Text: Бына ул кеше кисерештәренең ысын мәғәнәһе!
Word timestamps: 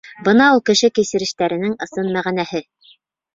Бына 0.27 0.45
ул 0.53 0.61
кеше 0.69 0.89
кисерештәренең 0.99 1.77
ысын 1.87 2.11
мәғәнәһе! 2.17 2.65